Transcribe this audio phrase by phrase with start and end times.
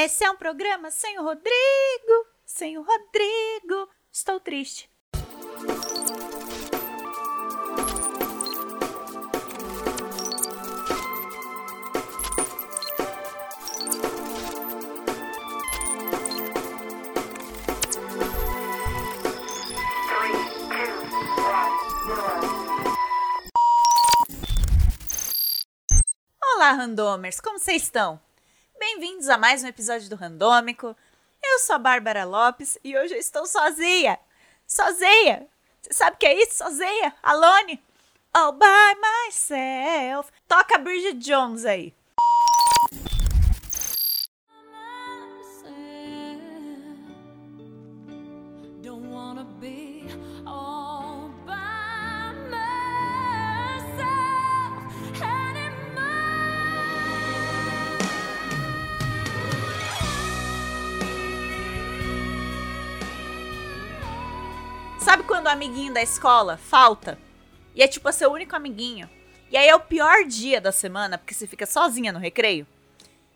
[0.00, 3.90] Esse é um programa sem o Rodrigo, sem o Rodrigo.
[4.12, 4.88] Estou triste.
[26.40, 28.27] Olá, randomers, como vocês estão?
[28.90, 30.96] Bem-vindos a mais um episódio do Randômico.
[31.44, 34.18] Eu sou a Bárbara Lopes e hoje eu estou sozinha.
[34.66, 35.46] Sozinha!
[35.82, 36.56] Você sabe o que é isso?
[36.56, 37.14] Sozinha?
[37.22, 37.82] Alone?
[38.32, 40.32] All by myself.
[40.48, 41.94] Toca a Bridget Jones aí.
[48.82, 50.06] Don't wanna be
[50.46, 50.97] all
[65.08, 67.18] Sabe quando o amiguinho da escola falta?
[67.74, 69.08] E é tipo seu único amiguinho.
[69.50, 72.66] E aí é o pior dia da semana porque você fica sozinha no recreio?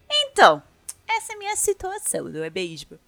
[0.07, 0.63] Então,
[1.09, 2.99] essa é a minha situação, não é mesmo?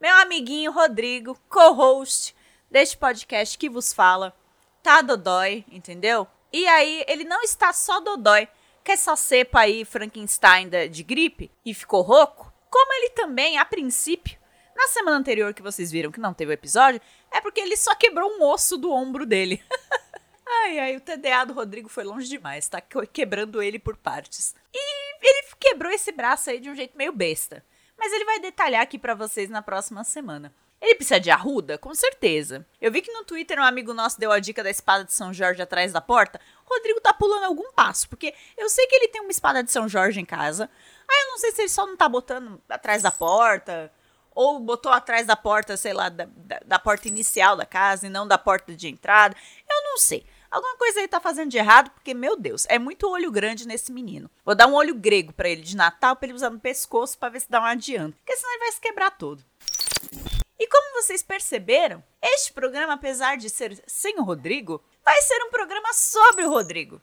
[0.00, 2.34] Meu amiguinho Rodrigo, co-host
[2.68, 4.34] deste podcast que vos fala,
[4.82, 6.26] tá dodói, entendeu?
[6.52, 8.48] E aí, ele não está só dodói,
[8.82, 14.40] quer só cepa aí Frankenstein de gripe e ficou rouco, como ele também, a princípio,
[14.74, 17.94] na semana anterior que vocês viram que não teve o episódio, é porque ele só
[17.94, 19.62] quebrou um osso do ombro dele.
[20.64, 24.54] ai, ai, o TDA do Rodrigo foi longe demais, tá que- quebrando ele por partes.
[24.74, 27.64] E ele quebrou esse braço aí de um jeito meio besta.
[27.96, 30.52] Mas ele vai detalhar aqui pra vocês na próxima semana.
[30.80, 31.76] Ele precisa de arruda?
[31.76, 32.66] Com certeza.
[32.80, 35.30] Eu vi que no Twitter um amigo nosso deu a dica da espada de São
[35.34, 36.40] Jorge atrás da porta.
[36.64, 39.86] Rodrigo tá pulando algum passo, porque eu sei que ele tem uma espada de São
[39.86, 40.70] Jorge em casa.
[41.06, 43.92] Aí eu não sei se ele só não tá botando atrás da porta,
[44.40, 48.10] ou botou atrás da porta, sei lá, da, da, da porta inicial da casa e
[48.10, 49.36] não da porta de entrada.
[49.68, 50.24] Eu não sei.
[50.50, 53.92] Alguma coisa ele tá fazendo de errado, porque, meu Deus, é muito olho grande nesse
[53.92, 54.30] menino.
[54.42, 57.28] Vou dar um olho grego pra ele de Natal, pra ele usar no pescoço pra
[57.28, 58.16] ver se dá um adianto.
[58.16, 59.44] Porque senão ele vai se quebrar todo.
[60.58, 65.50] E como vocês perceberam, este programa, apesar de ser sem o Rodrigo, vai ser um
[65.50, 66.98] programa sobre o Rodrigo.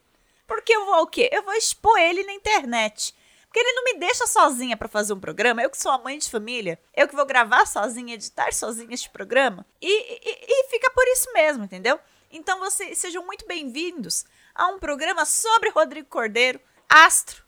[0.48, 1.30] Porque eu vou o quê?
[1.32, 3.14] Eu vou expor ele na internet.
[3.58, 5.64] Porque ele não me deixa sozinha pra fazer um programa.
[5.64, 9.10] Eu que sou a mãe de família, eu que vou gravar sozinha, editar sozinha este
[9.10, 9.66] programa.
[9.82, 12.00] E, e, e fica por isso mesmo, entendeu?
[12.32, 17.44] Então vocês sejam muito bem-vindos a um programa sobre Rodrigo Cordeiro, astro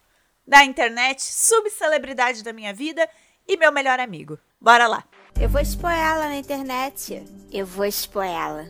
[0.47, 3.07] da internet, subcelebridade da minha vida
[3.47, 4.39] e meu melhor amigo.
[4.59, 5.03] Bora lá!
[5.39, 7.23] Eu vou expor ela na internet.
[7.51, 8.63] Eu vou expor ela.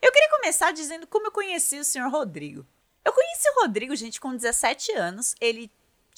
[0.00, 2.64] Eu queria começar dizendo como eu conheci o senhor Rodrigo.
[3.04, 5.34] Eu conheci o Rodrigo, gente, com 17 anos.
[5.40, 5.68] Ele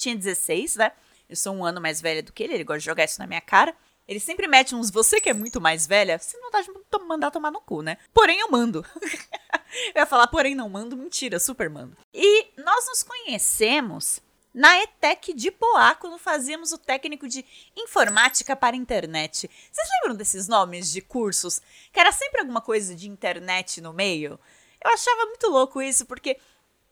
[0.01, 0.91] tinha 16, né?
[1.29, 3.27] Eu sou um ano mais velha do que ele, ele gosta de jogar isso na
[3.27, 3.75] minha cara.
[4.07, 6.69] Ele sempre mete uns você que é muito mais velha, você não dá de
[7.07, 7.97] mandar tomar no cu, né?
[8.13, 8.85] Porém, eu mando.
[9.95, 11.95] eu ia falar, porém, não mando, mentira, super mando.
[12.13, 14.19] E nós nos conhecemos
[14.53, 17.45] na ETEC de Poá, quando fazíamos o técnico de
[17.77, 19.49] informática para internet.
[19.71, 21.61] Vocês lembram desses nomes de cursos?
[21.93, 24.37] Que era sempre alguma coisa de internet no meio?
[24.83, 26.37] Eu achava muito louco isso, porque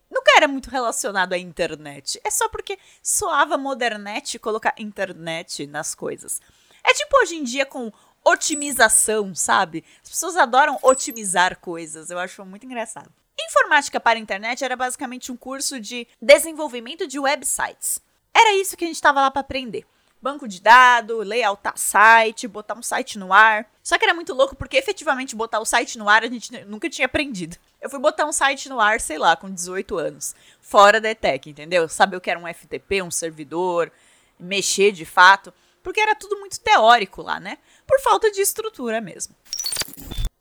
[0.10, 2.20] nunca era muito relacionado à internet.
[2.24, 6.42] É só porque soava modernete colocar internet nas coisas.
[6.84, 7.92] É tipo hoje em dia com
[8.24, 9.84] otimização, sabe?
[10.04, 12.10] As pessoas adoram otimizar coisas.
[12.10, 13.12] Eu acho muito engraçado.
[13.40, 18.02] Informática para a internet era basicamente um curso de desenvolvimento de websites.
[18.34, 19.86] Era isso que a gente estava lá para aprender.
[20.22, 23.70] Banco de dados, layoutar site, botar um site no ar.
[23.82, 26.90] Só que era muito louco porque efetivamente botar o site no ar a gente nunca
[26.90, 27.58] tinha aprendido.
[27.82, 31.50] Eu fui botar um site no ar, sei lá, com 18 anos, fora da ETEC,
[31.50, 31.88] entendeu?
[31.88, 33.90] Saber o que era um FTP, um servidor,
[34.38, 37.58] mexer de fato, porque era tudo muito teórico lá, né?
[37.88, 39.34] Por falta de estrutura mesmo.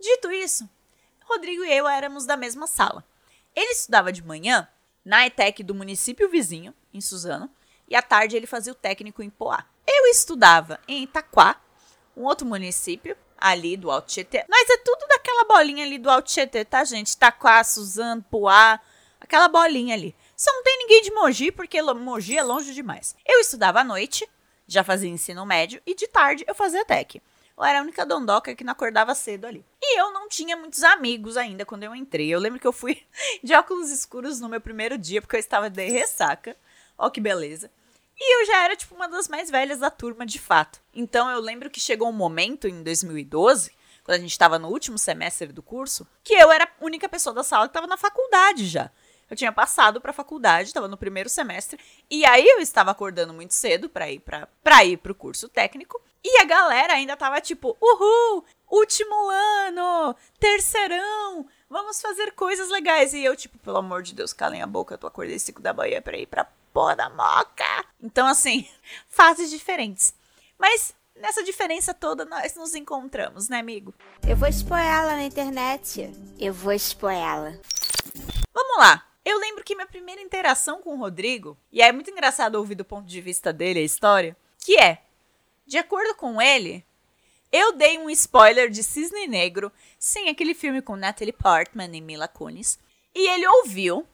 [0.00, 0.69] Dito isso,
[1.25, 3.05] Rodrigo e eu éramos da mesma sala.
[3.55, 4.69] Ele estudava de manhã
[5.05, 7.50] na ETEC do município vizinho, em Suzano,
[7.88, 9.65] e à tarde ele fazia o técnico em Poá.
[9.87, 11.60] Eu estudava em Itaquá,
[12.16, 14.45] um outro município ali do Alto Tietê.
[14.48, 17.13] Mas é tudo daquela bolinha ali do Alto Tietê, tá, gente?
[17.13, 18.80] Itaquá, Suzano, Poá,
[19.21, 20.15] aquela bolinha ali.
[20.36, 23.16] Só não tem ninguém de Mogi, porque Mogi é longe demais.
[23.27, 24.28] Eu estudava à noite,
[24.66, 27.22] já fazia ensino médio, e de tarde eu fazia TEC.
[27.57, 29.65] Eu era a única dondoca que não acordava cedo ali.
[29.83, 32.28] E eu não tinha muitos amigos ainda quando eu entrei.
[32.28, 33.03] Eu lembro que eu fui
[33.42, 36.57] de óculos escuros no meu primeiro dia, porque eu estava de ressaca.
[36.97, 37.68] Ó que beleza.
[38.20, 40.80] E eu já era, tipo, uma das mais velhas da turma, de fato.
[40.92, 43.70] Então eu lembro que chegou um momento em 2012,
[44.03, 47.34] quando a gente estava no último semestre do curso, que eu era a única pessoa
[47.34, 48.91] da sala que estava na faculdade já.
[49.30, 51.78] Eu tinha passado pra faculdade, tava no primeiro semestre,
[52.10, 56.00] e aí eu estava acordando muito cedo pra ir pra, pra ir pro curso técnico.
[56.24, 63.12] E a galera ainda tava tipo, uhul, último ano, terceirão, vamos fazer coisas legais.
[63.12, 65.74] E eu, tipo, pelo amor de Deus, calem a boca, eu tô acordei 5 da
[65.74, 67.84] manhã pra ir pra porra da moca.
[68.00, 68.68] Então, assim,
[69.09, 70.15] fases diferentes.
[70.59, 73.94] Mas nessa diferença toda nós nos encontramos, né, amigo?
[74.26, 76.10] Eu vou expor ela na internet.
[76.38, 77.59] Eu vou expor ela.
[78.53, 79.04] Vamos lá.
[79.24, 82.84] Eu lembro que minha primeira interação com o Rodrigo, e é muito engraçado ouvir do
[82.84, 85.03] ponto de vista dele a história, que é,
[85.66, 86.82] de acordo com ele,
[87.53, 92.26] eu dei um spoiler de Cisne Negro, sim, aquele filme com Natalie Portman e Mila
[92.26, 92.78] Kunis,
[93.15, 94.06] e ele ouviu.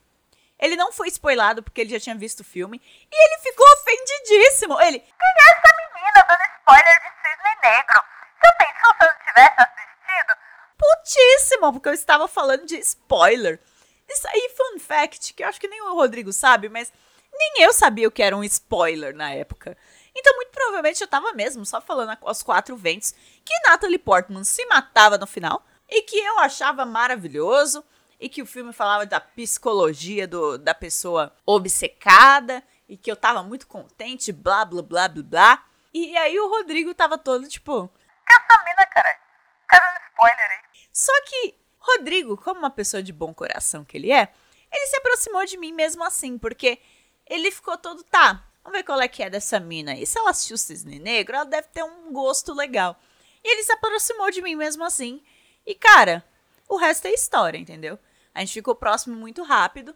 [0.58, 2.80] Ele não foi spoilado porque ele já tinha visto o filme,
[3.10, 4.80] e ele ficou ofendidíssimo.
[4.80, 8.04] Ele, Quem é essa menina dando spoiler de Cisne Negro?
[8.40, 10.44] Você pensou se eu não tivesse assistido?
[10.78, 13.60] putíssimo, porque eu estava falando de spoiler.
[14.08, 16.92] Isso aí, fun fact, que eu acho que nem o Rodrigo sabe, mas
[17.32, 19.76] nem eu sabia o que era um spoiler na época.
[20.14, 23.12] Então, muito provavelmente, eu tava mesmo só falando aos quatro ventos
[23.44, 27.84] que Natalie Portman se matava no final e que eu achava maravilhoso
[28.24, 33.42] e que o filme falava da psicologia do, da pessoa obcecada e que eu tava
[33.42, 35.66] muito contente, blá, blá, blá, blá, blá.
[35.92, 37.86] E aí o Rodrigo tava todo tipo,
[38.26, 39.20] Que essa mina, cara?
[39.68, 40.80] Quero um spoiler aí.
[40.90, 44.32] Só que Rodrigo, como uma pessoa de bom coração que ele é,
[44.72, 46.78] ele se aproximou de mim mesmo assim, porque
[47.26, 50.06] ele ficou todo, tá, vamos ver qual é que é dessa mina aí.
[50.06, 52.98] Se ela assistiu Cisne Negro, ela deve ter um gosto legal.
[53.44, 55.22] E ele se aproximou de mim mesmo assim.
[55.66, 56.24] E, cara,
[56.66, 57.98] o resto é história, entendeu?
[58.34, 59.94] A gente ficou próximo muito rápido.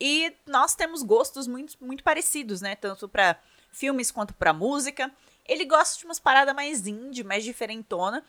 [0.00, 2.74] E nós temos gostos muito, muito parecidos, né?
[2.76, 3.38] Tanto pra
[3.72, 5.10] filmes quanto pra música.
[5.46, 8.24] Ele gosta de umas paradas mais indie, mais diferentona.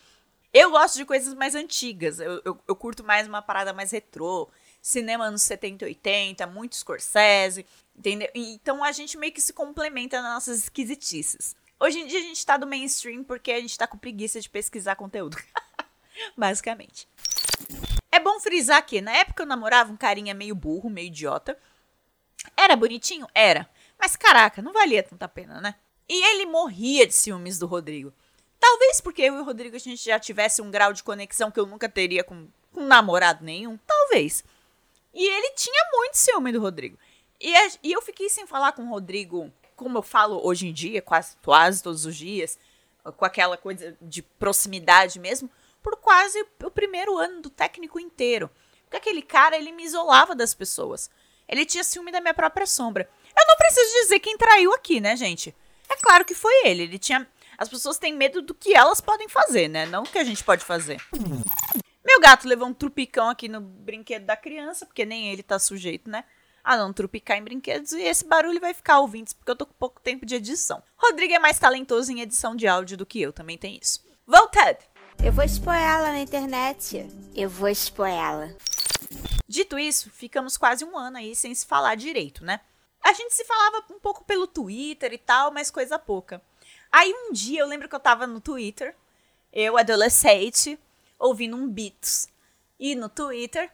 [0.53, 2.19] Eu gosto de coisas mais antigas.
[2.19, 4.49] Eu, eu, eu curto mais uma parada mais retrô.
[4.81, 7.65] Cinema anos 70 e 80, muito Scorsese,
[7.95, 8.29] entendeu?
[8.35, 11.55] Então a gente meio que se complementa nas nossas esquisitices.
[11.79, 14.49] Hoje em dia a gente tá do mainstream porque a gente tá com preguiça de
[14.49, 15.37] pesquisar conteúdo.
[16.37, 17.07] Basicamente.
[18.23, 21.57] Bom frisar que na época eu namorava um carinha meio burro, meio idiota.
[22.57, 23.27] Era bonitinho?
[23.33, 23.69] Era.
[23.99, 25.75] Mas caraca, não valia tanta pena, né?
[26.09, 28.13] E ele morria de ciúmes do Rodrigo.
[28.59, 31.59] Talvez porque eu e o Rodrigo a gente já tivesse um grau de conexão que
[31.59, 33.77] eu nunca teria com, com namorado nenhum.
[33.85, 34.43] Talvez.
[35.13, 36.97] E ele tinha muito ciúme do Rodrigo.
[37.39, 40.73] E, a- e eu fiquei sem falar com o Rodrigo, como eu falo hoje em
[40.73, 42.57] dia, quase, quase todos os dias,
[43.17, 45.49] com aquela coisa de proximidade mesmo,
[45.83, 48.49] por quase o primeiro ano do técnico inteiro.
[48.85, 51.11] Porque aquele cara, ele me isolava das pessoas.
[51.47, 53.07] Ele tinha ciúme da minha própria sombra.
[53.37, 55.53] Eu não preciso dizer quem traiu aqui, né, gente?
[55.89, 56.83] É claro que foi ele.
[56.83, 57.27] Ele tinha.
[57.57, 59.85] As pessoas têm medo do que elas podem fazer, né?
[59.85, 60.99] Não o que a gente pode fazer.
[62.05, 66.09] Meu gato levou um trupicão aqui no brinquedo da criança, porque nem ele tá sujeito,
[66.09, 66.23] né?
[66.63, 67.91] A não trupicar em brinquedos.
[67.91, 70.81] E esse barulho vai ficar ouvindo, porque eu tô com pouco tempo de edição.
[70.97, 74.03] Rodrigo é mais talentoso em edição de áudio do que eu, também tem isso.
[74.25, 74.92] Voltando!
[75.21, 77.05] Eu vou expor ela na internet.
[77.35, 78.55] Eu vou expor ela.
[79.47, 82.59] Dito isso, ficamos quase um ano aí sem se falar direito, né?
[83.03, 86.41] A gente se falava um pouco pelo Twitter e tal, mas coisa pouca.
[86.91, 88.95] Aí um dia eu lembro que eu tava no Twitter,
[89.51, 90.79] eu adolescente,
[91.19, 92.29] ouvindo um Beats,
[92.79, 93.69] e no Twitter,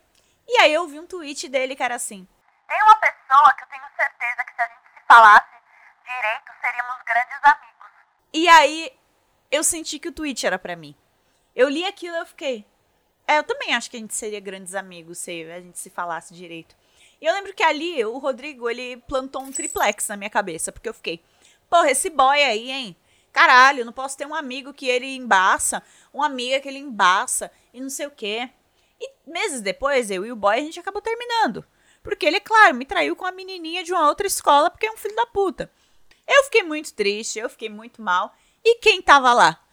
[0.48, 2.28] e aí eu vi um tweet dele que era assim:
[2.68, 5.56] Tem uma pessoa que eu tenho certeza que se a gente se falasse
[6.04, 7.88] direito, seríamos grandes amigos.
[8.34, 9.00] E aí
[9.52, 10.96] eu senti que o tweet era pra mim.
[11.56, 12.66] Eu li aquilo e eu fiquei.
[13.28, 16.34] É, eu também acho que a gente seria grandes amigos se a gente se falasse
[16.34, 16.76] direito.
[17.22, 20.88] E eu lembro que ali o Rodrigo, ele plantou um triplex na minha cabeça, porque
[20.88, 21.22] eu fiquei,
[21.70, 22.96] porra, esse boy aí, hein?
[23.32, 27.80] Caralho, não posso ter um amigo que ele embaça, uma amiga que ele embaça e
[27.80, 28.50] não sei o quê.
[29.00, 31.64] E meses depois, eu e o boy, a gente acabou terminando.
[32.02, 34.92] Porque ele, é claro, me traiu com a menininha de uma outra escola porque é
[34.92, 35.72] um filho da puta.
[36.28, 38.34] Eu fiquei muito triste, eu fiquei muito mal.
[38.64, 39.64] E quem tava lá?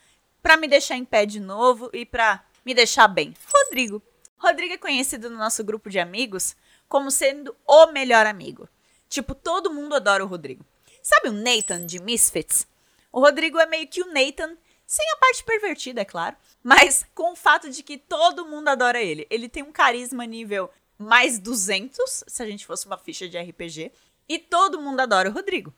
[0.47, 3.35] Pra me deixar em pé de novo e pra me deixar bem?
[3.53, 4.01] Rodrigo.
[4.39, 6.55] Rodrigo é conhecido no nosso grupo de amigos
[6.89, 8.69] como sendo o melhor amigo.
[9.09, 10.65] Tipo, todo mundo adora o Rodrigo.
[11.03, 12.65] Sabe o Nathan de Misfits?
[13.11, 17.33] O Rodrigo é meio que o Nathan, sem a parte pervertida, é claro, mas com
[17.33, 19.27] o fato de que todo mundo adora ele.
[19.29, 23.91] Ele tem um carisma nível mais 200, se a gente fosse uma ficha de RPG,
[24.29, 25.75] e todo mundo adora o Rodrigo.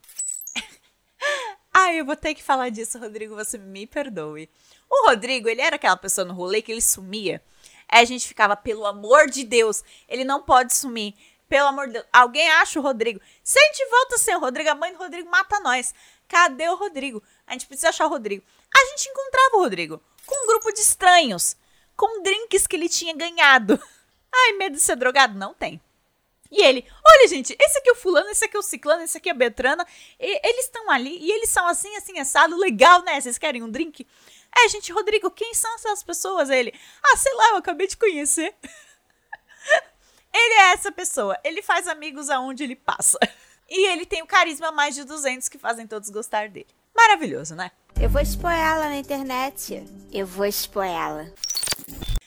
[1.89, 4.51] Ah, eu vou ter que falar disso, Rodrigo, você me perdoe.
[4.91, 7.43] O Rodrigo, ele era aquela pessoa no rolê que ele sumia.
[7.89, 11.15] Aí a gente ficava, pelo amor de Deus, ele não pode sumir.
[11.49, 13.19] Pelo amor de Deus, alguém acha o Rodrigo.
[13.43, 15.95] Se a gente volta sem o Rodrigo, a mãe do Rodrigo mata nós.
[16.29, 17.23] Cadê o Rodrigo?
[17.47, 18.45] A gente precisa achar o Rodrigo.
[18.71, 21.57] A gente encontrava o Rodrigo com um grupo de estranhos,
[21.97, 23.83] com drinks que ele tinha ganhado.
[24.31, 25.39] Ai, medo de ser drogado?
[25.39, 25.81] Não tem.
[26.51, 29.19] E ele, olha, gente, esse aqui é o fulano, esse aqui é o ciclano, esse
[29.19, 29.87] aqui é a Betrana.
[30.19, 32.57] E, eles estão ali e eles são assim, assim, assado.
[32.57, 33.21] Legal, né?
[33.21, 34.07] Vocês querem um drink?
[34.57, 36.49] É, gente, Rodrigo, quem são essas pessoas?
[36.49, 38.55] Ele, ah, sei lá, eu acabei de conhecer.
[40.33, 41.39] ele é essa pessoa.
[41.45, 43.19] Ele faz amigos aonde ele passa.
[43.71, 46.67] E ele tem o carisma mais de 200 que fazem todos gostar dele.
[46.97, 47.71] Maravilhoso, né?
[48.01, 49.85] Eu vou expor ela na internet.
[50.11, 51.31] Eu vou expor ela.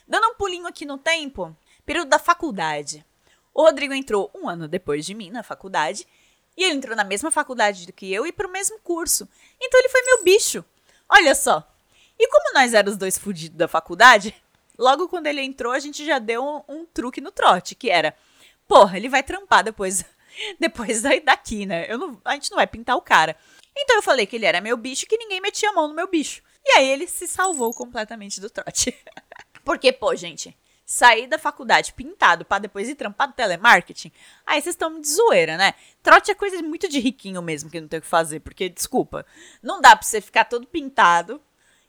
[0.07, 3.03] Dando um pulinho aqui no tempo, período da faculdade.
[3.53, 6.07] O Rodrigo entrou um ano depois de mim na faculdade.
[6.55, 9.27] E ele entrou na mesma faculdade do que eu e pro mesmo curso.
[9.59, 10.63] Então ele foi meu bicho.
[11.09, 11.67] Olha só.
[12.19, 14.35] E como nós éramos os dois fudidos da faculdade,
[14.77, 18.15] logo quando ele entrou, a gente já deu um, um truque no trote, que era:
[18.67, 20.05] porra, ele vai trampar depois
[20.59, 21.85] depois daqui, né?
[21.89, 23.35] Eu não, a gente não vai pintar o cara.
[23.75, 26.07] Então eu falei que ele era meu bicho que ninguém metia a mão no meu
[26.07, 26.41] bicho.
[26.63, 28.95] E aí ele se salvou completamente do trote.
[29.63, 30.55] Porque, pô, gente,
[30.91, 34.11] sair da faculdade pintado para depois ir trampar no telemarketing,
[34.45, 35.73] aí vocês estão de zoeira, né?
[36.03, 39.25] Trote é coisa muito de riquinho mesmo que não tem o que fazer, porque, desculpa,
[39.63, 41.41] não dá pra você ficar todo pintado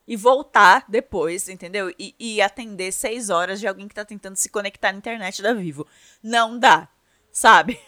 [0.06, 1.92] e voltar depois, entendeu?
[1.98, 5.52] E, e atender seis horas de alguém que tá tentando se conectar na internet da
[5.52, 5.84] Vivo.
[6.22, 6.88] Não dá,
[7.32, 7.80] sabe?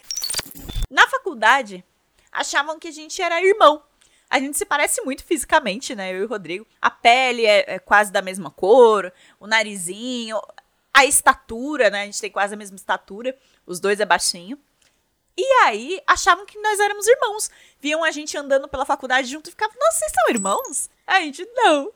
[0.91, 1.81] Na faculdade,
[2.29, 3.81] achavam que a gente era irmão.
[4.29, 6.11] A gente se parece muito fisicamente, né?
[6.11, 6.67] Eu e o Rodrigo.
[6.81, 10.41] A pele é, é, quase da mesma cor, o narizinho,
[10.95, 12.03] a estatura, né?
[12.03, 13.37] A gente tem quase a mesma estatura.
[13.67, 14.57] Os dois é baixinho.
[15.37, 17.51] E aí, achavam que nós éramos irmãos.
[17.81, 20.89] Viam a gente andando pela faculdade junto e ficavam, nossa, vocês são irmãos?
[21.05, 21.91] A gente, não.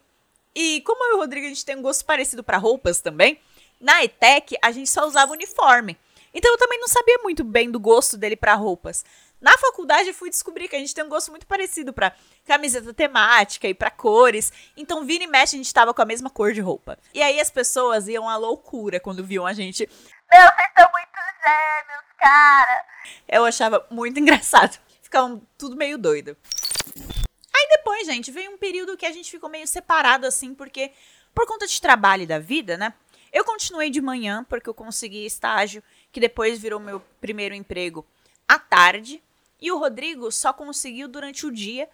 [0.54, 3.40] E como eu e o Rodrigo, a gente tem um gosto parecido para roupas também,
[3.80, 5.98] na ETEC, a gente só usava uniforme.
[6.34, 9.06] Então eu também não sabia muito bem do gosto dele para roupas.
[9.42, 12.14] Na faculdade eu fui descobrir que a gente tem um gosto muito parecido para
[12.46, 14.52] camiseta temática e para cores.
[14.76, 16.98] Então vira e mexe a gente tava com a mesma cor de roupa.
[17.14, 19.90] E aí as pessoas iam à loucura quando viam a gente.
[20.30, 21.10] Meu, vocês estão muito
[21.44, 22.86] gêmeos, cara.
[23.28, 24.78] Eu achava muito engraçado.
[25.02, 26.36] Ficavam tudo meio doido.
[27.56, 30.92] Aí depois, gente, veio um período que a gente ficou meio separado assim, porque
[31.34, 32.94] por conta de trabalho e da vida, né?
[33.32, 38.06] Eu continuei de manhã porque eu consegui estágio, que depois virou meu primeiro emprego
[38.48, 39.24] à tarde.
[39.62, 41.90] E o Rodrigo só conseguiu durante o dia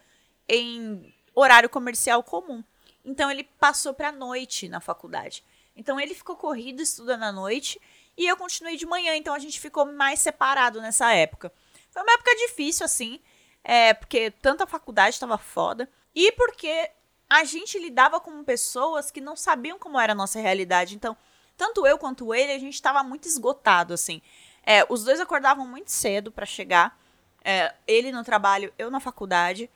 [0.48, 2.64] em horário comercial comum.
[3.04, 5.44] Então ele passou para a noite na faculdade.
[5.76, 7.80] Então ele ficou corrido estudando à noite
[8.18, 9.16] e eu continuei de manhã.
[9.16, 11.52] Então a gente ficou mais separado nessa época.
[11.90, 13.20] Foi uma época difícil assim,
[13.64, 16.92] é, porque tanta faculdade estava foda e porque
[17.30, 20.96] a gente lidava com pessoas que não sabiam como era a nossa realidade.
[20.96, 21.18] Então,
[21.58, 24.22] tanto eu quanto ele, a gente estava muito esgotado assim.
[24.66, 26.98] É, os dois acordavam muito cedo para chegar
[27.46, 29.70] é, ele no trabalho, eu na faculdade.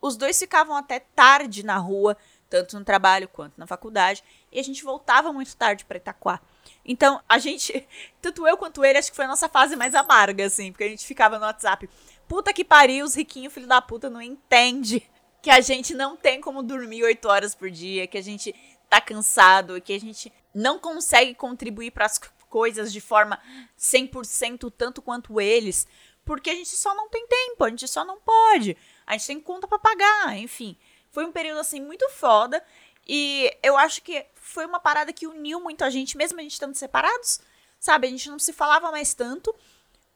[0.00, 2.16] Os dois ficavam até tarde na rua,
[2.48, 6.40] tanto no trabalho quanto na faculdade, e a gente voltava muito tarde para Itaquá.
[6.84, 7.86] Então, a gente,
[8.22, 10.88] tanto eu quanto ele, acho que foi a nossa fase mais amarga, assim, porque a
[10.88, 11.90] gente ficava no WhatsApp.
[12.28, 15.02] Puta que pariu, os riquinhos, filho da puta, não entende
[15.42, 18.54] que a gente não tem como dormir oito horas por dia, que a gente
[18.88, 23.38] tá cansado, que a gente não consegue contribuir para as coisas de forma
[23.78, 25.86] 100% tanto quanto eles
[26.26, 29.40] porque a gente só não tem tempo, a gente só não pode, a gente tem
[29.40, 30.76] conta para pagar, enfim.
[31.10, 32.62] Foi um período assim muito foda
[33.08, 36.52] e eu acho que foi uma parada que uniu muito a gente, mesmo a gente
[36.52, 37.40] estando separados,
[37.78, 38.08] sabe?
[38.08, 39.54] A gente não se falava mais tanto,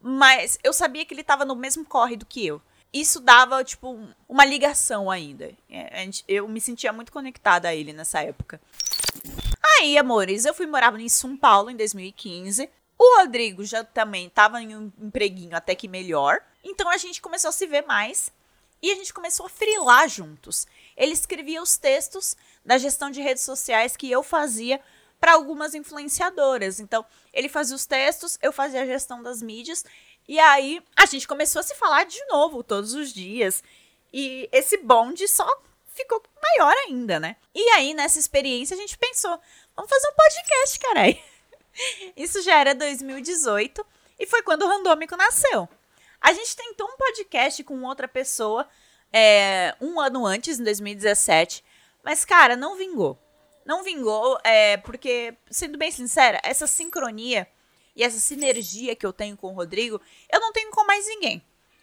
[0.00, 2.60] mas eu sabia que ele tava no mesmo corre do que eu.
[2.92, 3.96] Isso dava, tipo,
[4.28, 5.52] uma ligação ainda.
[5.70, 8.60] É, eu me sentia muito conectada a ele nessa época.
[9.78, 12.68] Aí, amores, eu fui morar em São Paulo em 2015.
[13.02, 16.38] O Rodrigo já também estava em um empreguinho até que melhor.
[16.62, 18.30] Então a gente começou a se ver mais
[18.82, 20.66] e a gente começou a frilar juntos.
[20.94, 24.78] Ele escrevia os textos da gestão de redes sociais que eu fazia
[25.18, 26.78] para algumas influenciadoras.
[26.78, 27.02] Então,
[27.32, 29.82] ele fazia os textos, eu fazia a gestão das mídias.
[30.28, 33.64] E aí a gente começou a se falar de novo todos os dias.
[34.12, 35.48] E esse bonde só
[35.94, 37.36] ficou maior ainda, né?
[37.54, 39.40] E aí, nessa experiência, a gente pensou:
[39.74, 41.24] vamos fazer um podcast, carai.
[42.16, 43.84] Isso já era 2018
[44.18, 45.68] e foi quando o Randômico nasceu.
[46.20, 48.68] A gente tentou um podcast com outra pessoa
[49.12, 51.64] é, um ano antes, em 2017,
[52.02, 53.18] mas, cara, não vingou.
[53.64, 57.46] Não vingou, é, porque, sendo bem sincera, essa sincronia
[57.94, 60.00] e essa sinergia que eu tenho com o Rodrigo,
[60.30, 61.42] eu não tenho com mais ninguém.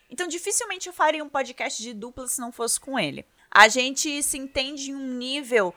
[0.09, 3.25] Então, dificilmente eu faria um podcast de dupla se não fosse com ele.
[3.49, 5.73] A gente se entende em um nível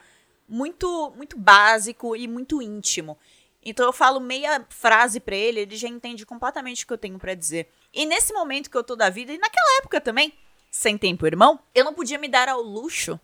[0.48, 3.16] muito, muito básico e muito íntimo.
[3.64, 7.18] Então eu falo meia frase para ele, ele já entende completamente o que eu tenho
[7.18, 7.68] para dizer.
[7.92, 10.32] E nesse momento que eu tô da vida, e naquela época também,
[10.70, 13.20] sem tempo, irmão, eu não podia me dar ao luxo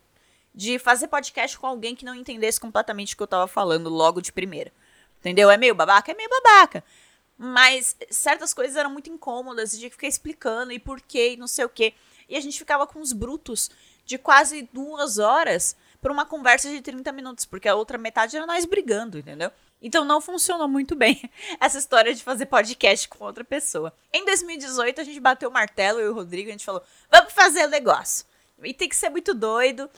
[0.54, 4.20] de fazer podcast com alguém que não entendesse completamente o que eu tava falando logo
[4.20, 4.72] de primeira.
[5.20, 5.50] Entendeu?
[5.50, 6.12] É meio babaca?
[6.12, 6.84] É meio babaca.
[7.38, 11.36] Mas certas coisas eram muito incômodas, gente tinha que ficar explicando e por quê e
[11.36, 11.94] não sei o quê.
[12.28, 13.70] E a gente ficava com uns brutos
[14.04, 18.46] de quase duas horas por uma conversa de 30 minutos, porque a outra metade era
[18.46, 19.50] nós brigando, entendeu?
[19.86, 23.92] Então não funcionou muito bem essa história de fazer podcast com outra pessoa.
[24.12, 27.32] Em 2018, a gente bateu o martelo, eu e o Rodrigo, a gente falou: vamos
[27.32, 28.26] fazer o negócio.
[28.64, 29.88] E tem que ser muito doido,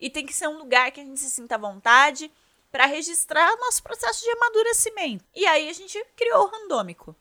[0.00, 2.28] e tem que ser um lugar que a gente se sinta à vontade
[2.72, 5.24] para registrar nosso processo de amadurecimento.
[5.32, 7.14] E aí a gente criou o randômico.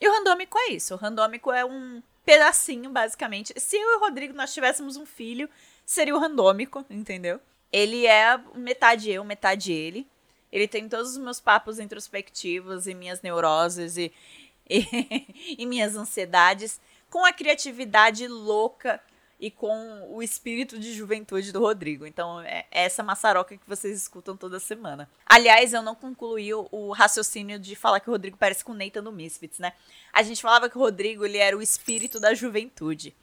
[0.00, 0.94] E o randômico é isso.
[0.94, 3.52] O randômico é um pedacinho, basicamente.
[3.60, 5.50] Se eu e o Rodrigo nós tivéssemos um filho,
[5.84, 7.38] seria o randômico, entendeu?
[7.70, 10.08] Ele é metade eu, metade ele.
[10.52, 14.12] Ele tem todos os meus papos introspectivos e minhas neuroses e,
[14.68, 19.00] e, e minhas ansiedades, com a criatividade louca
[19.38, 22.06] e com o espírito de juventude do Rodrigo.
[22.06, 25.08] Então, é essa maçaroca que vocês escutam toda semana.
[25.26, 28.74] Aliás, eu não concluí o, o, raciocínio de falar que o Rodrigo parece com o
[28.74, 29.74] Nathan do Misfits, né?
[30.12, 33.14] A gente falava que o Rodrigo ele era o espírito da juventude.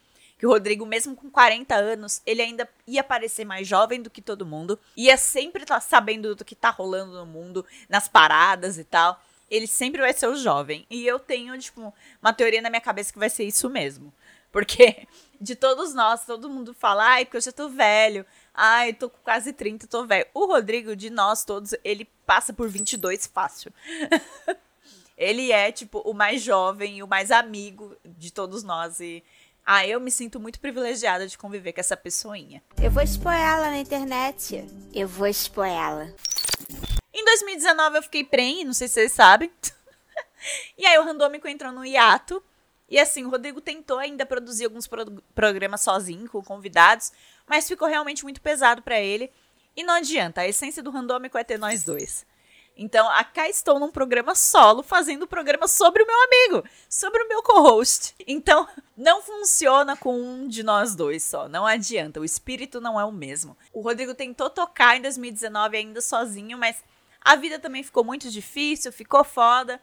[0.44, 4.22] Que o Rodrigo, mesmo com 40 anos, ele ainda ia parecer mais jovem do que
[4.22, 4.78] todo mundo.
[4.94, 9.24] Ia sempre estar tá sabendo do que tá rolando no mundo, nas paradas e tal.
[9.50, 10.86] Ele sempre vai ser o jovem.
[10.90, 14.14] E eu tenho, tipo, uma teoria na minha cabeça que vai ser isso mesmo.
[14.52, 15.08] Porque
[15.40, 18.26] de todos nós, todo mundo fala, ai, porque eu já tô velho.
[18.54, 20.28] Ai, tô com quase 30, tô velho.
[20.34, 23.72] O Rodrigo, de nós todos, ele passa por 22 fácil.
[25.18, 29.00] ele é, tipo, o mais jovem o mais amigo de todos nós.
[29.00, 29.24] E
[29.65, 32.62] ah, eu me sinto muito privilegiada de conviver com essa pessoinha.
[32.82, 34.65] Eu vou expor ela na internet.
[34.93, 36.13] Eu vou expor ela.
[37.13, 39.50] Em 2019 eu fiquei prem, não sei se vocês sabem.
[40.77, 42.43] e aí o Randômico entrou no hiato.
[42.89, 47.12] E assim, o Rodrigo tentou ainda produzir alguns pro programas sozinho, com convidados,
[47.48, 49.32] mas ficou realmente muito pesado para ele.
[49.75, 52.25] E não adianta, a essência do Randômico é ter nós dois.
[52.75, 57.27] Então, cá estou num programa solo, fazendo um programa sobre o meu amigo, sobre o
[57.27, 58.15] meu co-host.
[58.27, 63.06] Então, não funciona com um de nós dois só, não adianta, o espírito não é
[63.06, 63.56] o mesmo.
[63.72, 66.84] O Rodrigo tentou tocar em 2019 ainda sozinho, mas
[67.22, 69.79] a vida também ficou muito difícil, ficou foda.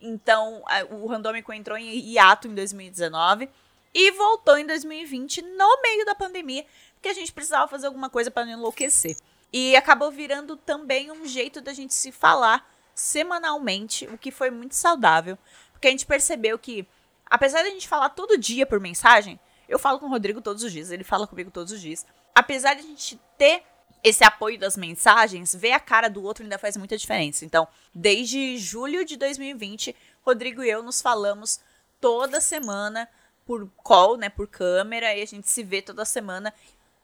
[0.00, 3.48] Então, o Randômico entrou em hiato em 2019
[3.94, 8.32] e voltou em 2020 no meio da pandemia, porque a gente precisava fazer alguma coisa
[8.32, 9.16] para não enlouquecer.
[9.52, 14.74] E acabou virando também um jeito da gente se falar semanalmente, o que foi muito
[14.74, 15.38] saudável,
[15.72, 16.86] porque a gente percebeu que
[17.26, 19.38] apesar de a gente falar todo dia por mensagem,
[19.68, 22.06] eu falo com o Rodrigo todos os dias, ele fala comigo todos os dias.
[22.34, 23.62] Apesar de a gente ter
[24.02, 27.44] esse apoio das mensagens, ver a cara do outro ainda faz muita diferença.
[27.44, 31.60] Então, desde julho de 2020, Rodrigo e eu nos falamos
[32.00, 33.08] toda semana
[33.46, 36.52] por call, né, por câmera, e a gente se vê toda semana.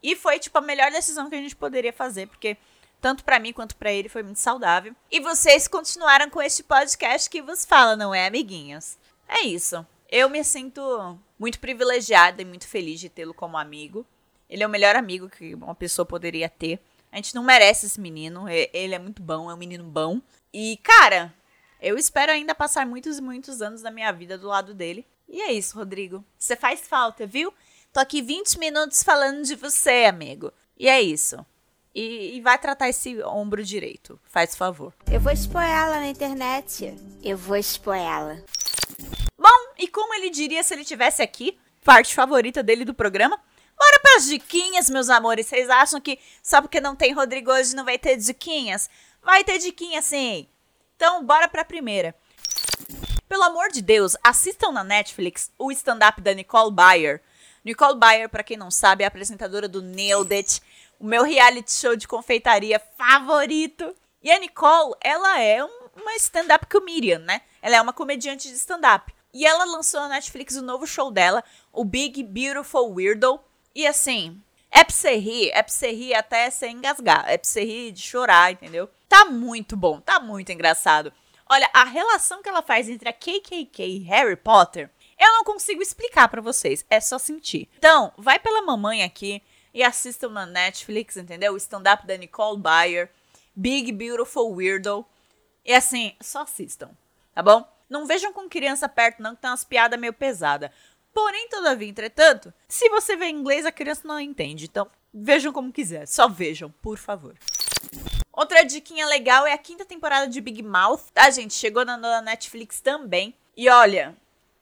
[0.02, 2.56] E foi tipo a melhor decisão que a gente poderia fazer, porque
[3.00, 4.94] tanto para mim quanto para ele foi muito saudável.
[5.10, 8.96] E vocês continuaram com este podcast que vos fala, não é, amiguinhos?
[9.28, 9.86] É isso.
[10.10, 14.06] Eu me sinto muito privilegiada e muito feliz de tê-lo como amigo.
[14.48, 16.80] Ele é o melhor amigo que uma pessoa poderia ter.
[17.12, 18.46] A gente não merece esse menino.
[18.48, 20.20] Ele é muito bom, é um menino bom.
[20.52, 21.32] E, cara,
[21.80, 25.06] eu espero ainda passar muitos e muitos anos da minha vida do lado dele.
[25.28, 26.24] E é isso, Rodrigo.
[26.38, 27.52] Você faz falta, viu?
[27.98, 30.52] Tô aqui 20 minutos falando de você, amigo.
[30.78, 31.44] E é isso.
[31.92, 34.20] E, e, vai tratar esse ombro direito.
[34.22, 34.94] Faz favor.
[35.10, 36.96] Eu vou expor ela na internet.
[37.24, 38.40] Eu vou expor ela.
[39.36, 41.58] Bom, e como ele diria se ele tivesse aqui?
[41.82, 43.36] Parte favorita dele do programa?
[43.76, 45.46] Bora pras diquinhas, meus amores.
[45.46, 48.88] Vocês acham que só porque não tem Rodrigo hoje não vai ter diquinhas?
[49.20, 50.46] Vai ter diquinha sim.
[50.94, 52.14] Então, bora pra primeira.
[53.28, 57.20] Pelo amor de Deus, assistam na Netflix o stand-up da Nicole Byer.
[57.64, 60.62] Nicole Byer, para quem não sabe, é apresentadora do Nailed It,
[60.98, 63.94] o meu reality show de confeitaria favorito.
[64.22, 67.42] E a Nicole, ela é um, uma stand-up comedian, né?
[67.62, 69.14] Ela é uma comediante de stand-up.
[69.32, 73.38] E ela lançou na Netflix o novo show dela, o Big Beautiful Weirdo,
[73.74, 77.48] e assim, é pra você rir, é pra você rir até você engasgar, é pra
[77.48, 78.88] você rir de chorar, entendeu?
[79.08, 81.12] Tá muito bom, tá muito engraçado.
[81.48, 85.82] Olha, a relação que ela faz entre a KKK e Harry Potter, eu não consigo
[85.82, 87.68] explicar para vocês, é só sentir.
[87.78, 89.42] Então, vai pela mamãe aqui
[89.74, 91.54] e assistam na Netflix, entendeu?
[91.54, 93.10] O stand-up da Nicole Byer,
[93.54, 95.04] Big Beautiful Weirdo.
[95.64, 96.90] E assim, só assistam,
[97.34, 97.66] tá bom?
[97.88, 100.70] Não vejam com criança perto, não, que tem umas piadas meio pesadas.
[101.12, 104.66] Porém, todavia, entretanto, se você vê inglês, a criança não entende.
[104.66, 106.06] Então, vejam como quiser.
[106.06, 107.34] Só vejam, por favor.
[108.32, 111.54] Outra diquinha legal é a quinta temporada de Big Mouth, tá, gente?
[111.54, 113.34] Chegou na Netflix também.
[113.56, 114.16] E olha,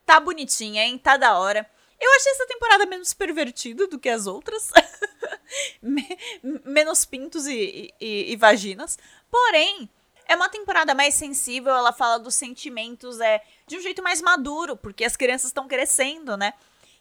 [0.06, 0.96] tá bonitinha, hein?
[0.96, 1.68] Tá da hora.
[2.00, 4.70] Eu achei essa temporada menos pervertida do que as outras.
[6.64, 8.98] menos pintos e, e, e, vaginas.
[9.30, 9.90] Porém,
[10.28, 14.76] É uma temporada mais sensível, ela fala dos sentimentos é, de um jeito mais maduro,
[14.76, 16.52] porque as crianças estão crescendo, né?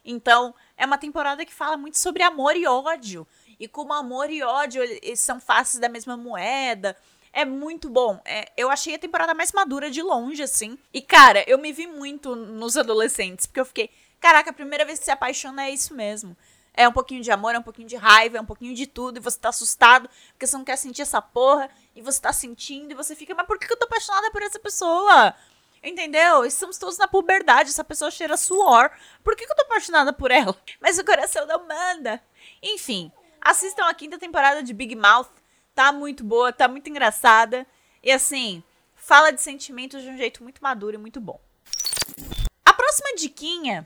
[0.04, 3.28] Então, é uma temporada que fala muito sobre amor e ódio.
[3.60, 6.96] E como amor e ódio eles são faces da mesma moeda.
[7.36, 8.18] É muito bom.
[8.24, 10.78] É, eu achei a temporada mais madura de longe, assim.
[10.94, 13.90] E, cara, eu me vi muito nos adolescentes, porque eu fiquei,
[14.22, 16.38] caraca, a primeira vez que se apaixona é isso mesmo.
[16.74, 19.18] É um pouquinho de amor, é um pouquinho de raiva, é um pouquinho de tudo,
[19.18, 22.92] e você tá assustado, porque você não quer sentir essa porra, e você tá sentindo,
[22.92, 25.36] e você fica, mas por que eu tô apaixonada por essa pessoa?
[25.84, 26.46] Entendeu?
[26.46, 28.90] Estamos todos na puberdade, essa pessoa cheira suor.
[29.22, 30.56] Por que, que eu tô apaixonada por ela?
[30.80, 32.24] Mas o coração não manda.
[32.64, 35.30] Enfim, assistam a quinta temporada de Big Mouth.
[35.76, 37.68] Tá muito boa, tá muito engraçada.
[38.02, 38.64] E assim,
[38.96, 41.40] fala de sentimentos de um jeito muito maduro e muito bom.
[42.64, 43.86] A próxima diquinha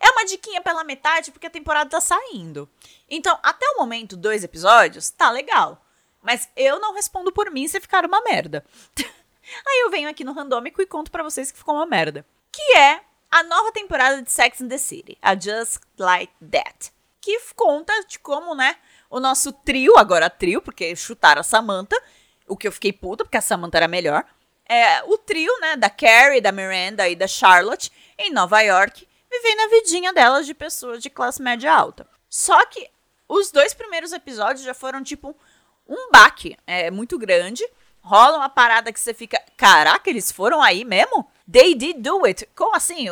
[0.00, 2.68] é uma diquinha pela metade porque a temporada tá saindo.
[3.08, 5.80] Então, até o momento, dois episódios, tá legal.
[6.20, 8.64] Mas eu não respondo por mim se ficar uma merda.
[9.66, 12.26] Aí eu venho aqui no Randômico e conto para vocês que ficou uma merda.
[12.50, 16.92] Que é a nova temporada de Sex and the City, a Just Like That.
[17.20, 18.76] Que conta de como, né,
[19.10, 22.00] o nosso trio, agora trio, porque chutaram a Samantha,
[22.46, 24.24] o que eu fiquei puta, porque a Samantha era melhor.
[24.68, 29.60] É, o trio, né, da Carrie, da Miranda e da Charlotte, em Nova York, vivendo
[29.60, 32.06] a vidinha delas de pessoas de classe média alta.
[32.28, 32.88] Só que
[33.28, 35.36] os dois primeiros episódios já foram, tipo,
[35.88, 37.64] um baque é, muito grande
[38.02, 41.30] rola uma parada que você fica, caraca, eles foram aí mesmo?
[41.50, 42.48] They did do it.
[42.54, 43.06] Como assim?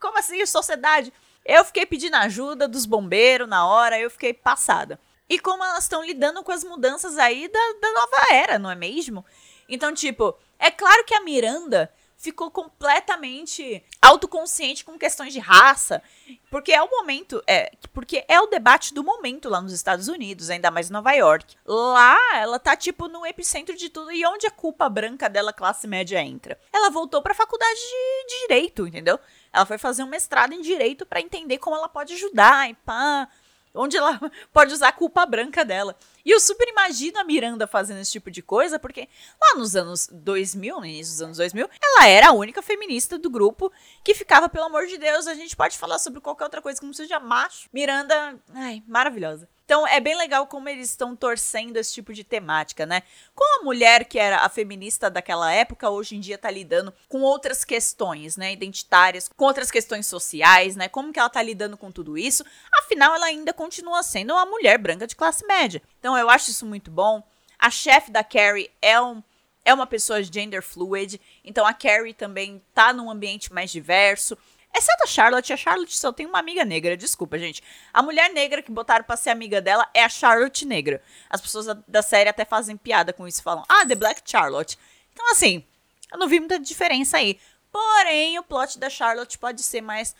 [0.00, 1.12] Como assim, sociedade?
[1.44, 4.98] Eu fiquei pedindo ajuda dos bombeiros na hora, eu fiquei passada.
[5.28, 8.74] E como elas estão lidando com as mudanças aí da, da nova era, não é
[8.74, 9.24] mesmo?
[9.68, 16.02] Então, tipo, é claro que a Miranda ficou completamente autoconsciente com questões de raça,
[16.50, 20.48] porque é o momento, é, porque é o debate do momento lá nos Estados Unidos,
[20.48, 21.54] ainda mais em Nova York.
[21.66, 25.86] Lá, ela tá tipo no epicentro de tudo e onde a culpa branca dela classe
[25.86, 26.58] média entra.
[26.72, 29.18] Ela voltou para faculdade de, de direito, entendeu?
[29.54, 33.28] Ela foi fazer um mestrado em direito para entender como ela pode ajudar e pá
[33.74, 34.20] onde ela
[34.52, 35.96] pode usar a culpa branca dela.
[36.24, 39.08] E eu super imagino a Miranda fazendo esse tipo de coisa, porque
[39.40, 43.28] lá nos anos 2000, no início dos anos 2000, ela era a única feminista do
[43.28, 43.70] grupo
[44.02, 46.86] que ficava, pelo amor de Deus, a gente pode falar sobre qualquer outra coisa que
[46.86, 47.68] não seja macho.
[47.72, 49.48] Miranda, ai, maravilhosa.
[49.64, 53.02] Então é bem legal como eles estão torcendo esse tipo de temática, né?
[53.34, 57.22] Como a mulher que era a feminista daquela época, hoje em dia tá lidando com
[57.22, 58.52] outras questões, né?
[58.52, 60.88] Identitárias, com outras questões sociais, né?
[60.88, 62.44] Como que ela tá lidando com tudo isso?
[62.78, 65.82] Afinal, ela ainda continua sendo uma mulher branca de classe média.
[65.98, 67.22] Então eu acho isso muito bom.
[67.58, 69.22] A chefe da Carrie é um
[69.64, 74.36] é uma pessoa gender fluid, então a Carrie também tá num ambiente mais diverso.
[74.76, 75.52] Exceto a Charlotte.
[75.52, 76.96] A Charlotte só tem uma amiga negra.
[76.96, 77.62] Desculpa, gente.
[77.92, 81.00] A mulher negra que botaram pra ser amiga dela é a Charlotte negra.
[81.30, 83.42] As pessoas da, série até fazem piada com isso.
[83.42, 84.76] Falam, ah, The Black Charlotte.
[85.12, 85.64] Então, assim,
[86.12, 87.38] eu não vi muita diferença aí.
[87.70, 90.14] Porém, o plot da Charlotte pode ser mais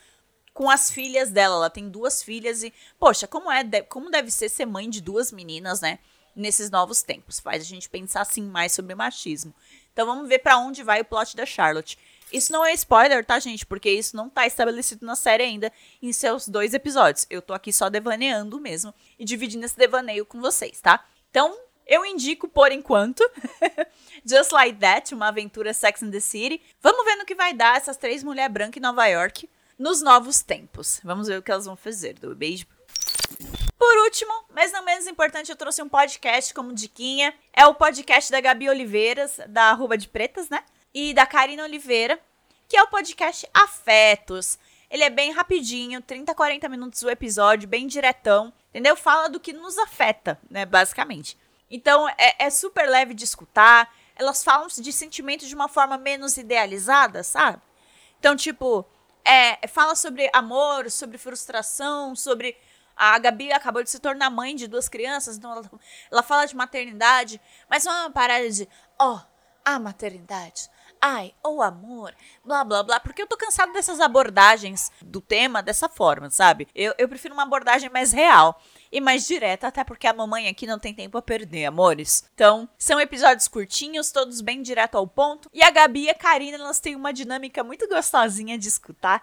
[0.53, 1.57] com as filhas dela.
[1.57, 5.33] Ela tem duas filhas e, poxa, como é, como deve ser ser mãe de duas
[5.33, 5.99] meninas, né?
[6.35, 7.40] Nesses novos tempos.
[7.40, 9.53] Faz a gente pensar assim mais sobre machismo.
[9.93, 11.99] Então vamos ver para onde vai o plot da Charlotte.
[12.33, 13.65] Isso não é spoiler, tá, gente?
[13.65, 17.27] Porque isso não tá estabelecido na série ainda em seus dois episódios.
[17.31, 21.05] Eu tô aqui só devaneando mesmo e dividindo esse devaneio com vocês, tá?
[21.31, 21.57] Então,
[21.87, 23.23] eu indico por enquanto
[24.25, 26.61] Just Like That, uma aventura Sex and the City.
[26.81, 30.43] Vamos ver no que vai dar essas três mulheres brancas em Nova York nos novos
[30.43, 31.01] tempos.
[31.05, 32.15] Vamos ver o que elas vão fazer.
[32.15, 32.67] Do beijo.
[33.79, 37.35] Por último, mas não menos importante, eu trouxe um podcast como diquinha.
[37.53, 40.65] É o podcast da Gabi Oliveiras, da Arroba de Pretas, né?
[40.95, 42.21] E da Karina Oliveira,
[42.69, 44.57] que é o podcast Afetos.
[44.89, 48.95] Ele é bem rapidinho, 30, 40 minutos o episódio, bem diretão, entendeu?
[48.95, 51.37] Fala do que nos afeta, né, basicamente.
[51.69, 53.93] Então, é, é super leve de escutar.
[54.15, 57.61] Elas falam de sentimentos de uma forma menos idealizada, sabe?
[58.21, 58.87] Então, tipo,
[59.25, 62.57] é, fala sobre amor, sobre frustração, sobre.
[62.97, 65.71] A Gabi acabou de se tornar mãe de duas crianças, então ela,
[66.13, 69.21] ela fala de maternidade, mas não é uma parada de, ó, oh,
[69.65, 70.71] a maternidade
[71.07, 75.87] ai, o amor, blá blá blá, porque eu tô cansado dessas abordagens do tema dessa
[75.87, 76.67] forma, sabe?
[76.75, 78.59] Eu, eu prefiro uma abordagem mais real
[78.90, 82.25] e mais direta, até porque a mamãe aqui não tem tempo a perder, amores.
[82.33, 85.51] Então, são episódios curtinhos, todos bem direto ao ponto.
[85.53, 89.23] E a Gabi e a Karina, elas têm uma dinâmica muito gostosinha de escutar.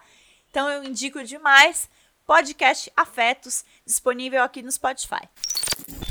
[0.50, 1.90] Então, eu indico demais
[2.24, 5.28] podcast Afetos, disponível aqui no Spotify.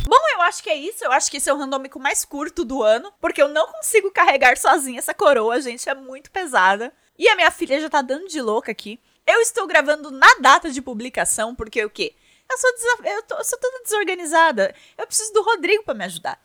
[0.06, 1.04] Bom, eu acho que é isso.
[1.04, 4.12] Eu acho que esse é o randômico mais curto do ano, porque eu não consigo
[4.12, 6.92] carregar sozinha essa coroa, gente, é muito pesada.
[7.18, 9.00] E a minha filha já tá dando de louca aqui.
[9.26, 12.16] Eu estou gravando na data de publicação, porque o quê?
[12.50, 12.70] Eu sou,
[13.06, 14.76] eu, tô, eu sou toda desorganizada.
[14.98, 16.42] Eu preciso do Rodrigo para me ajudar.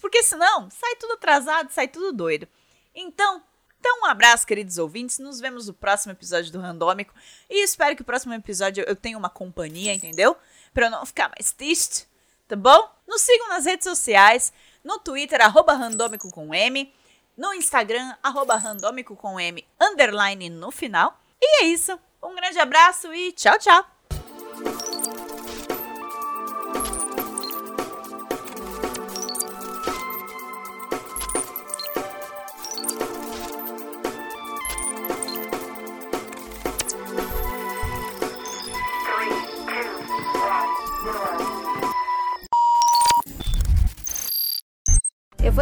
[0.00, 2.46] Porque senão sai tudo atrasado, sai tudo doido.
[2.94, 3.42] Então,
[3.80, 5.18] então um abraço, queridos ouvintes.
[5.18, 7.14] Nos vemos no próximo episódio do Randômico.
[7.48, 10.36] E espero que o próximo episódio eu tenha uma companhia, entendeu?
[10.74, 12.06] Pra eu não ficar mais triste,
[12.48, 12.90] tá bom?
[13.06, 14.52] Nos sigam nas redes sociais.
[14.82, 16.92] No Twitter, arroba randômico com M.
[17.36, 21.16] No Instagram, arroba randômico com M, underline no final.
[21.40, 21.96] E é isso.
[22.20, 23.86] Um grande abraço e tchau, tchau.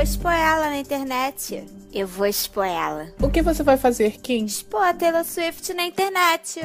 [0.07, 1.67] Expor ela na internet.
[1.93, 3.09] Eu vou expor ela.
[3.21, 4.45] O que você vai fazer, Kim?
[4.45, 6.61] Expor a Taylor Swift na internet.